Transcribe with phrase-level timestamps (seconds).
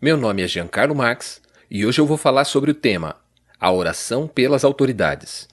[0.00, 1.40] Meu nome é Giancarlo Marx
[1.70, 3.16] e hoje eu vou falar sobre o tema
[3.58, 5.48] A Oração pelas Autoridades.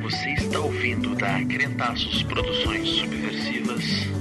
[0.00, 4.15] Você está ouvindo da Crentaços Produções Subversivas.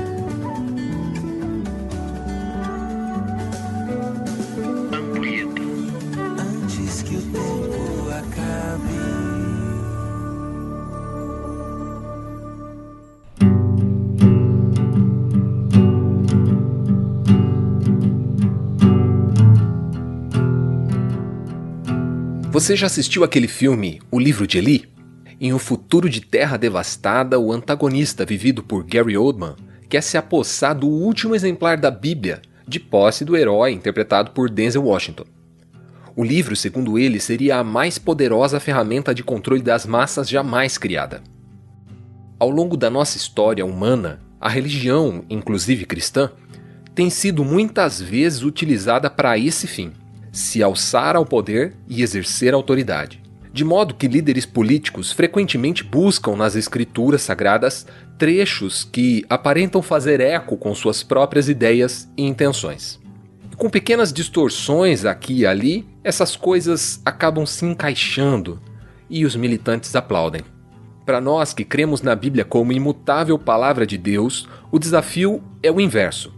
[22.56, 24.86] Você já assistiu aquele filme O Livro de Eli?
[25.42, 29.58] Em um futuro de terra devastada, o antagonista vivido por Gary Oldman
[29.90, 34.86] quer se apossar do último exemplar da Bíblia, de posse do herói interpretado por Denzel
[34.86, 35.26] Washington.
[36.16, 41.22] O livro, segundo ele, seria a mais poderosa ferramenta de controle das massas jamais criada.
[42.40, 46.32] Ao longo da nossa história humana, a religião, inclusive cristã,
[46.96, 49.92] tem sido muitas vezes utilizada para esse fim:
[50.36, 53.24] se alçar ao poder e exercer autoridade.
[53.54, 60.58] De modo que líderes políticos frequentemente buscam nas escrituras sagradas trechos que aparentam fazer eco
[60.58, 63.00] com suas próprias ideias e intenções.
[63.56, 68.62] Com pequenas distorções aqui e ali, essas coisas acabam se encaixando
[69.10, 70.42] e os militantes aplaudem.
[71.06, 75.80] Para nós que cremos na Bíblia como imutável palavra de Deus, o desafio é o
[75.80, 76.34] inverso.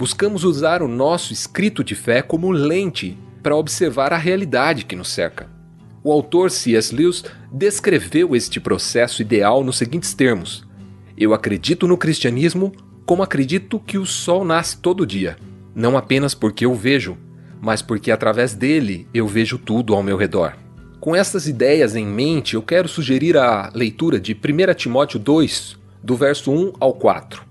[0.00, 5.10] Buscamos usar o nosso escrito de fé como lente para observar a realidade que nos
[5.10, 5.46] cerca.
[6.02, 6.94] O autor C.S.
[6.94, 10.66] Lewis descreveu este processo ideal nos seguintes termos:
[11.18, 12.72] Eu acredito no cristianismo
[13.04, 15.36] como acredito que o sol nasce todo dia,
[15.74, 17.18] não apenas porque eu vejo,
[17.60, 20.56] mas porque através dele eu vejo tudo ao meu redor.
[20.98, 26.16] Com essas ideias em mente, eu quero sugerir a leitura de 1 Timóteo 2, do
[26.16, 27.49] verso 1 ao 4.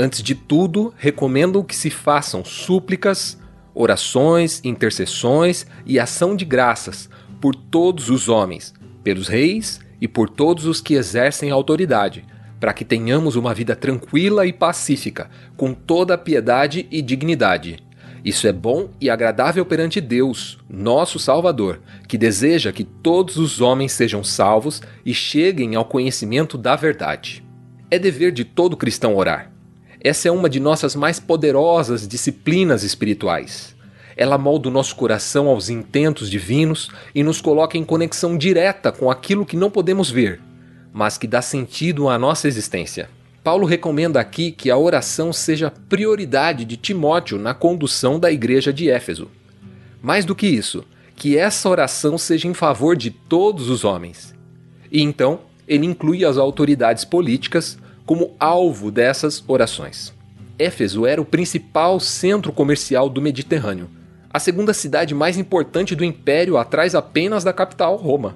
[0.00, 3.36] Antes de tudo, recomendo que se façam súplicas,
[3.74, 7.10] orações, intercessões e ação de graças
[7.40, 8.72] por todos os homens,
[9.02, 12.24] pelos reis e por todos os que exercem autoridade,
[12.60, 17.78] para que tenhamos uma vida tranquila e pacífica, com toda a piedade e dignidade.
[18.24, 23.92] Isso é bom e agradável perante Deus, nosso Salvador, que deseja que todos os homens
[23.92, 27.44] sejam salvos e cheguem ao conhecimento da verdade.
[27.90, 29.57] É dever de todo cristão orar.
[30.00, 33.74] Essa é uma de nossas mais poderosas disciplinas espirituais.
[34.16, 39.10] Ela molda o nosso coração aos intentos divinos e nos coloca em conexão direta com
[39.10, 40.40] aquilo que não podemos ver,
[40.92, 43.08] mas que dá sentido à nossa existência.
[43.42, 48.90] Paulo recomenda aqui que a oração seja prioridade de Timóteo na condução da igreja de
[48.90, 49.28] Éfeso.
[50.02, 50.84] Mais do que isso,
[51.16, 54.34] que essa oração seja em favor de todos os homens.
[54.92, 60.14] E então, ele inclui as autoridades políticas, como alvo dessas orações.
[60.58, 63.90] Éfeso era o principal centro comercial do Mediterrâneo,
[64.32, 68.34] a segunda cidade mais importante do império atrás apenas da capital, Roma.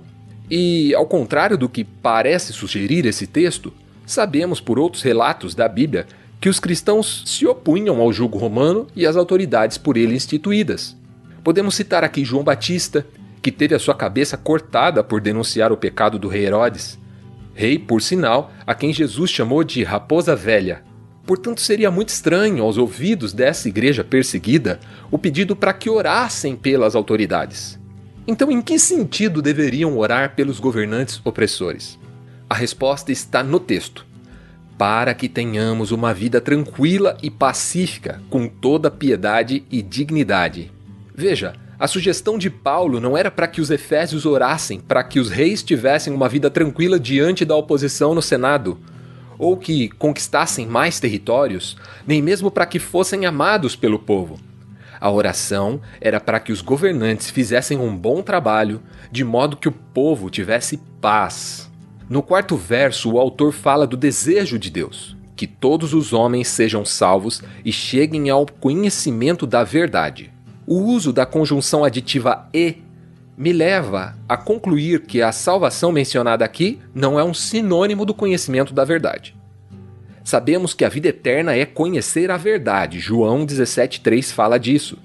[0.50, 3.72] E, ao contrário do que parece sugerir esse texto,
[4.04, 6.06] sabemos por outros relatos da Bíblia
[6.38, 10.94] que os cristãos se opunham ao jugo romano e às autoridades por ele instituídas.
[11.42, 13.06] Podemos citar aqui João Batista,
[13.40, 17.00] que teve a sua cabeça cortada por denunciar o pecado do rei Herodes
[17.54, 20.82] rei, por sinal, a quem Jesus chamou de raposa velha.
[21.26, 24.80] Portanto, seria muito estranho aos ouvidos dessa igreja perseguida
[25.10, 27.78] o pedido para que orassem pelas autoridades.
[28.26, 31.98] Então, em que sentido deveriam orar pelos governantes opressores?
[32.48, 34.06] A resposta está no texto.
[34.76, 40.72] Para que tenhamos uma vida tranquila e pacífica, com toda piedade e dignidade.
[41.14, 45.28] Veja, a sugestão de Paulo não era para que os efésios orassem para que os
[45.30, 48.78] reis tivessem uma vida tranquila diante da oposição no Senado,
[49.36, 51.76] ou que conquistassem mais territórios,
[52.06, 54.38] nem mesmo para que fossem amados pelo povo.
[55.00, 59.72] A oração era para que os governantes fizessem um bom trabalho, de modo que o
[59.72, 61.68] povo tivesse paz.
[62.08, 66.84] No quarto verso, o autor fala do desejo de Deus, que todos os homens sejam
[66.84, 70.31] salvos e cheguem ao conhecimento da verdade.
[70.66, 72.76] O uso da conjunção aditiva e
[73.36, 78.72] me leva a concluir que a salvação mencionada aqui não é um sinônimo do conhecimento
[78.72, 79.34] da verdade.
[80.22, 84.96] Sabemos que a vida eterna é conhecer a verdade, João 17,3 fala disso.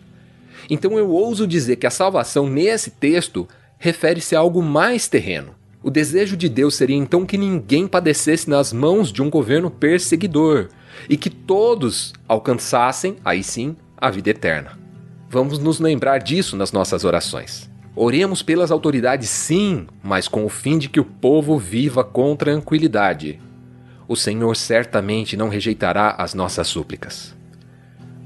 [0.70, 3.48] Então eu ouso dizer que a salvação nesse texto
[3.80, 5.56] refere-se a algo mais terreno.
[5.82, 10.70] O desejo de Deus seria então que ninguém padecesse nas mãos de um governo perseguidor
[11.10, 14.87] e que todos alcançassem, aí sim, a vida eterna.
[15.30, 17.70] Vamos nos lembrar disso nas nossas orações.
[17.96, 23.40] Oremos pelas autoridades, sim, mas com o fim de que o povo viva com tranquilidade.
[24.08, 27.36] O Senhor certamente não rejeitará as nossas súplicas.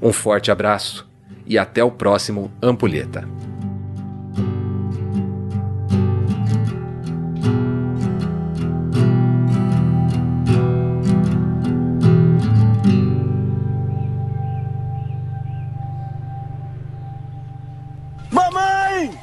[0.00, 1.08] Um forte abraço
[1.44, 3.28] e até o próximo Ampulheta.
[19.02, 19.18] Mamãe!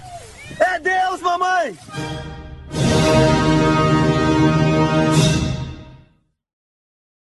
[0.59, 1.77] É Deus, mamãe!